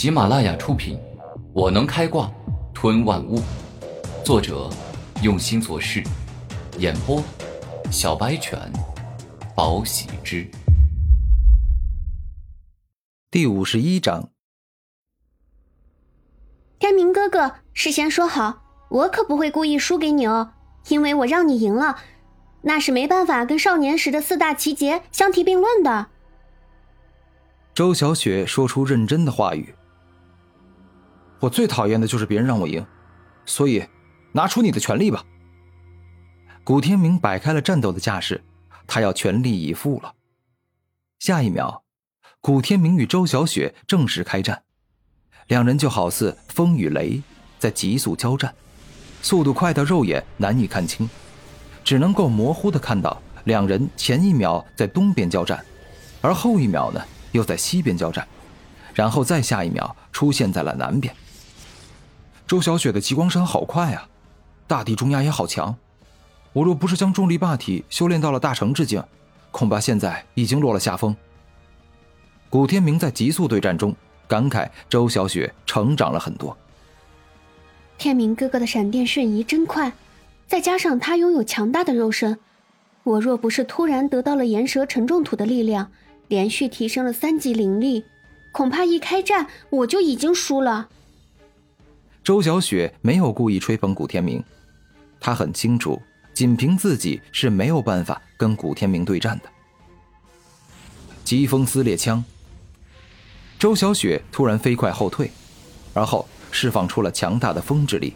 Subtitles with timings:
[0.00, 0.96] 喜马拉雅出品，
[1.52, 2.32] 《我能开挂
[2.72, 3.38] 吞万物》，
[4.24, 4.70] 作者
[5.22, 6.02] 用心做事，
[6.78, 7.22] 演播
[7.92, 8.58] 小白犬，
[9.54, 10.50] 宝喜之。
[13.30, 14.30] 第五十一章，
[16.78, 20.52] 天明哥哥，事先说好，我可不会故意输给你哦，
[20.88, 21.98] 因为我让你赢了，
[22.62, 26.06] 那是没办法跟少年时的四大奇杰相提并论的。
[27.74, 29.74] 周小雪说出认真的话语。
[31.40, 32.86] 我最讨厌的就是别人让我赢，
[33.44, 33.84] 所以
[34.32, 35.24] 拿出你的全力吧。
[36.62, 38.44] 古天明摆开了战斗的架势，
[38.86, 40.14] 他要全力以赴了。
[41.18, 41.82] 下一秒，
[42.40, 44.62] 古天明与周小雪正式开战，
[45.48, 47.22] 两人就好似风与雷
[47.58, 48.54] 在急速交战，
[49.22, 51.08] 速度快到肉眼难以看清，
[51.82, 55.64] 只能够模糊的看到两人前一秒在东边交战，
[56.20, 57.02] 而后一秒呢？
[57.32, 58.26] 又在西边交战，
[58.92, 61.14] 然后再下一秒出现在了南边。
[62.50, 64.08] 周小雪的极光山好快啊，
[64.66, 65.72] 大地中压也好强。
[66.52, 69.00] 我若不是将重力霸体修炼到了大成之境，
[69.52, 71.14] 恐怕现在已经落了下风。
[72.48, 73.94] 古天明在急速对战中
[74.26, 76.58] 感慨：周小雪成长了很多。
[77.96, 79.92] 天明哥哥的闪电瞬移真快，
[80.48, 82.36] 再加上他拥有强大的肉身，
[83.04, 85.88] 我若不是突然得到了岩蛇沉重土的力量。
[86.26, 88.04] 连续提升了三级灵力，
[88.50, 90.88] 恐怕一开战我就已经输了。
[92.22, 94.42] 周小雪没有故意吹捧古天明，
[95.18, 96.00] 她很清楚，
[96.34, 99.44] 仅凭自己是没有办法跟古天明对战的。
[101.24, 102.22] 疾风撕裂枪，
[103.58, 105.30] 周小雪突然飞快后退，
[105.94, 108.14] 而后释放出了强大的风之力，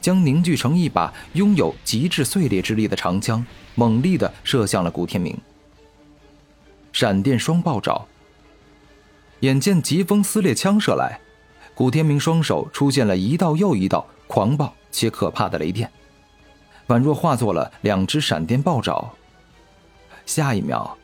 [0.00, 3.44] 将凝聚成一把拥有极致碎裂之力的长枪，
[3.76, 5.36] 猛力的射向了古天明。
[6.92, 8.06] 闪电双爆爪。
[9.40, 11.20] 眼见疾风撕裂枪射来，
[11.76, 15.92] 古天明双手出现了一道又一道狂暴且可怕的雷电，
[16.88, 19.12] 宛若化作了两只闪电暴爪。
[20.24, 20.96] 下一秒，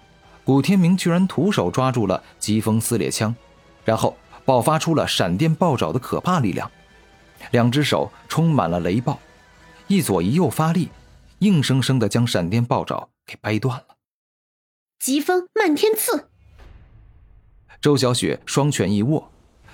[0.44, 3.36] 古天明居然徒手抓住了疾风撕裂枪，
[3.84, 6.70] 然后爆发出了闪电暴爪的可怕力量，
[7.50, 9.18] 两只手充满了雷暴，
[9.88, 10.88] 一左一右发力，
[11.40, 13.96] 硬生生的将闪电暴爪给掰断了。
[14.98, 16.30] 疾风漫天刺。
[17.82, 19.31] 周小雪双拳一握，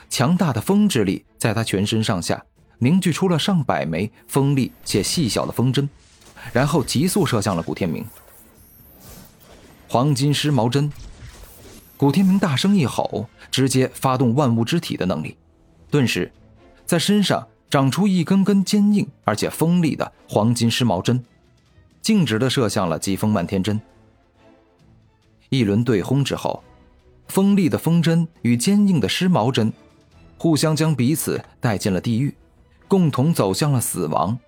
[0.09, 2.45] 强大的风之力在他全身上下
[2.79, 5.89] 凝聚出了上百枚锋利且细小的风针，
[6.53, 8.05] 然后急速射向了古天明。
[9.89, 10.93] 黄金狮毛针。
[11.97, 15.37] 古天明大声一吼，直接发动万物之体的能力，
[15.91, 16.31] 顿时，
[16.87, 21.25] 在身上长出一根根坚硬而且锋利的黄金狮毛针，
[22.01, 23.81] 径直的射向了疾风漫天针。
[25.49, 26.63] 一轮对轰之后，
[27.27, 29.73] 锋利的风针与坚硬的湿毛针，
[30.39, 32.35] 互相将彼此带进了地狱，
[32.87, 34.39] 共同走向了死亡。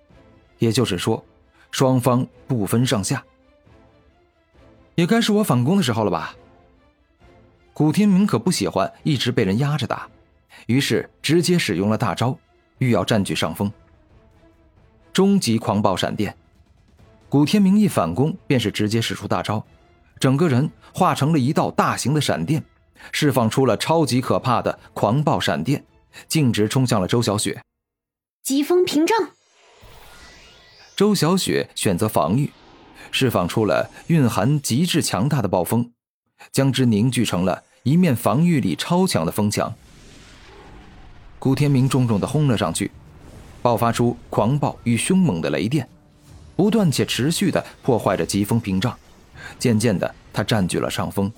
[0.57, 1.23] 也就是说，
[1.69, 3.23] 双方不分上下。
[4.95, 6.35] 也该是我反攻的时候了吧？
[7.73, 10.07] 古天明可不喜欢一直被人压着打，
[10.67, 12.37] 于是直接使用了大招，
[12.77, 13.71] 欲要占据上风。
[15.11, 16.35] 终极狂暴闪电，
[17.27, 19.63] 古天明一反攻便是直接使出大招。
[20.19, 22.63] 整个人化成了一道大型的闪电，
[23.11, 25.85] 释放出了超级可怕的狂暴闪电，
[26.27, 27.61] 径直冲向了周小雪。
[28.43, 29.31] 疾风屏障。
[30.95, 32.51] 周小雪选择防御，
[33.11, 35.91] 释放出了蕴含极致强大的暴风，
[36.51, 39.73] 将之凝聚成了一面防御力超强的风墙。
[41.39, 42.91] 古天明重重的轰了上去，
[43.63, 45.89] 爆发出狂暴与凶猛的雷电，
[46.55, 48.95] 不断且持续的破坏着疾风屏障。
[49.57, 51.31] 渐渐的，他占据了上风，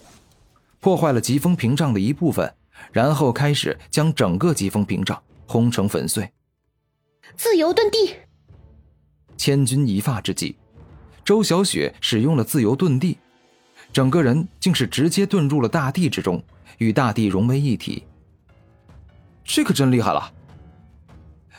[0.84, 2.54] 破坏了疾风屏障的一部分，
[2.92, 6.30] 然后开始将整个疾风屏障轰成粉碎。
[7.38, 8.18] 自由遁地，
[9.38, 10.58] 千钧一发之际，
[11.24, 13.18] 周小雪使用了自由遁地，
[13.94, 16.44] 整个人竟是直接遁入了大地之中，
[16.80, 18.04] 与大地融为一体。
[19.46, 20.34] 这可真厉害了！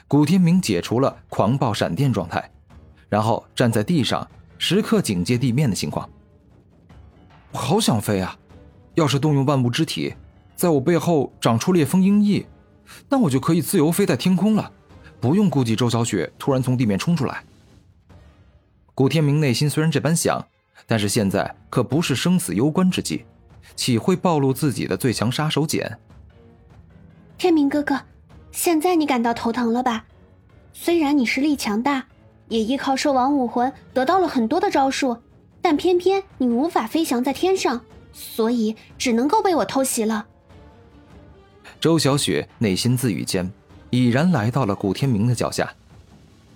[0.06, 2.50] 古天明解除了狂暴闪电状态，
[3.08, 6.06] 然后站在地上，时刻警戒地面的情况。
[7.52, 8.38] 我好想飞啊！
[8.94, 10.14] 要是动用万物之体，
[10.54, 12.46] 在我背后长出烈风鹰翼，
[13.08, 14.70] 那我就可以自由飞在天空了，
[15.20, 17.42] 不用顾及周小雪突然从地面冲出来。
[18.94, 20.46] 古天明内心虽然这般想，
[20.86, 23.24] 但是现在可不是生死攸关之际，
[23.74, 25.98] 岂会暴露自己的最强杀手锏？
[27.36, 28.00] 天明哥哥，
[28.52, 30.04] 现在你感到头疼了吧？
[30.72, 32.04] 虽然你实力强大，
[32.48, 35.16] 也依靠兽王武魂得到了很多的招数。
[35.60, 37.80] 但偏偏你无法飞翔在天上，
[38.14, 40.26] 所以只能够被我偷袭了。
[41.80, 43.52] 周小雪内心自语间，
[43.90, 45.74] 已然来到了古天明的脚下。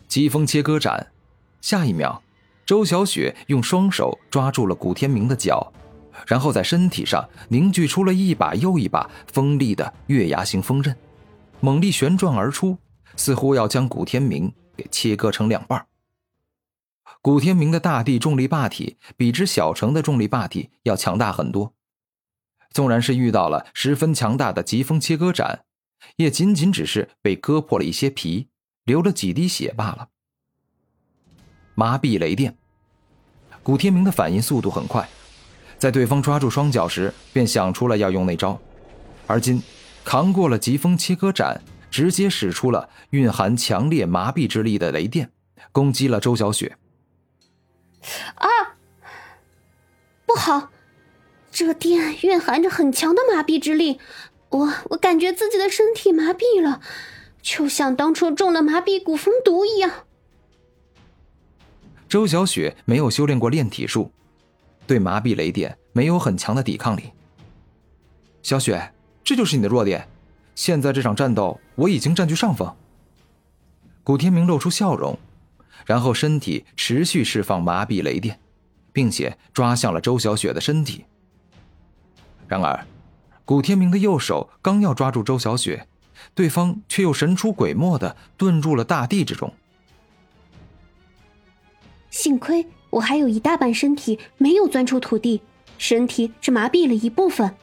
[0.06, 1.08] 疾风切割斩，
[1.60, 2.22] 下一秒，
[2.64, 5.70] 周小雪用双手抓住了古天明的脚，
[6.26, 10.96] 然后在身体上凝聚出了一把又一把锋利的月牙形锋刃，
[11.60, 12.78] 猛力旋转而出，
[13.16, 15.84] 似乎要将古天明给切割成两半。
[17.20, 21.74] 古天明的大地重力霸体比之小城的重力霸体要强大很多，
[22.70, 25.64] 纵然是遇到了十分强大的疾风切割斩，
[26.16, 28.48] 也仅仅只是被割破了一些皮。
[28.84, 30.08] 流了几滴血罢了。
[31.74, 32.56] 麻痹雷电，
[33.62, 35.06] 古天明的反应速度很快，
[35.76, 38.58] 在对方抓住双脚时，便想出了要用那招，
[39.26, 39.62] 而今
[40.06, 41.60] 扛过了疾风切割斩，
[41.90, 45.30] 直接使出了蕴含强烈麻痹之力的雷电，
[45.70, 46.78] 攻击了周小雪。
[48.36, 48.48] 啊，
[50.26, 50.70] 不好，
[51.50, 53.98] 这电蕴含着很强的麻痹之力，
[54.50, 56.80] 我我感觉自己的身体麻痹了。
[57.40, 60.04] 就像当初中了麻痹蛊风毒一样。
[62.08, 64.10] 周小雪没有修炼过炼体术，
[64.86, 67.12] 对麻痹雷电没有很强的抵抗力。
[68.42, 68.92] 小雪，
[69.22, 70.08] 这就是你的弱点。
[70.54, 72.74] 现在这场战斗我已经占据上风。
[74.02, 75.18] 古天明露出笑容，
[75.86, 78.38] 然后身体持续释放麻痹雷电，
[78.92, 81.04] 并且抓向了周小雪的身体。
[82.46, 82.86] 然而，
[83.44, 85.86] 古天明的右手刚要抓住周小雪。
[86.34, 89.54] 对方却又神出鬼没的遁入了大地之中。
[92.10, 95.40] 幸亏我还有一大半身体没有钻出土地，
[95.78, 97.54] 身体只麻痹了一部分，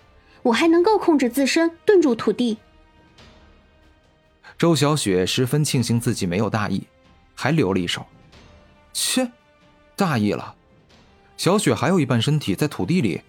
[0.41, 2.57] 我还能够控制自身遁入土地。
[4.57, 6.88] 周小雪十分庆幸自己没有大意，
[7.35, 8.05] 还留了一手。
[8.93, 9.29] 切，
[9.95, 10.55] 大意了！
[11.37, 13.21] 小雪还有一半身体在土地里，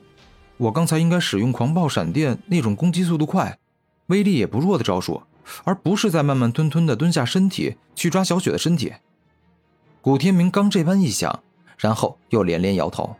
[0.56, 3.58] 我刚才应该使用狂暴闪电那种攻击速度快。
[4.06, 5.22] 威力也不弱的招数，
[5.64, 8.94] 而不是在慢慢吞吞的蹲下身体去抓小雪的身体。
[10.00, 11.42] 古天明刚这般一想，
[11.76, 13.16] 然后又连连摇头。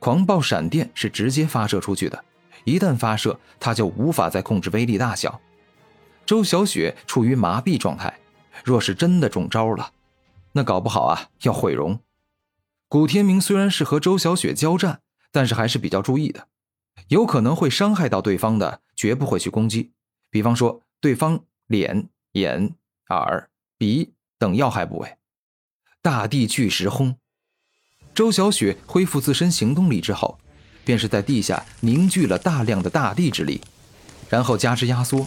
[0.00, 2.24] 狂暴闪电是直接发射出去的，
[2.64, 5.40] 一旦发射，他就无法再控制威力大小。
[6.26, 8.18] 周小雪处于麻痹状态，
[8.64, 9.92] 若是真的中招了，
[10.52, 12.00] 那搞不好啊要毁容。
[12.88, 16.48] 古天明虽然是和周小雪交战，但是还是比较注意的。
[17.08, 19.92] 有可能会伤害到对方的，绝不会去攻击。
[20.28, 22.74] 比方说，对方脸、眼、
[23.08, 23.48] 耳、
[23.78, 25.16] 鼻等要害部位。
[26.02, 27.16] 大地巨石轰！
[28.14, 30.38] 周小雪恢复自身行动力之后，
[30.84, 33.60] 便是在地下凝聚了大量的大地之力，
[34.28, 35.26] 然后加之压缩，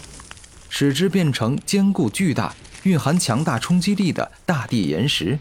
[0.69, 5.39] 使之变成坚固巨大、蕴含强大冲击力的大地岩石，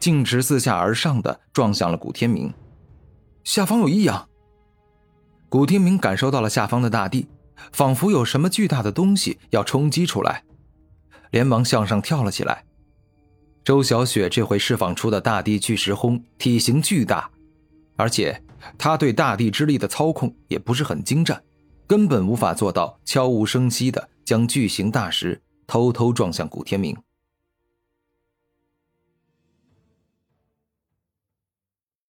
[0.00, 2.52] 径直自下而上的撞向了古天明。
[3.44, 4.28] 下方有异样。
[5.48, 7.28] 古天明感受到了下方的大地，
[7.72, 10.42] 仿佛有什么巨大的东西要冲击出来，
[11.30, 12.64] 连忙向上跳了起来。
[13.64, 17.30] 周小雪这回释放出的大地巨石轰体型巨大，
[17.96, 18.42] 而且
[18.76, 21.40] 他对大地之力的操控也不是很精湛，
[21.86, 26.96] 根本无法做到悄无声息的将巨型大石偷偷撞向古天明。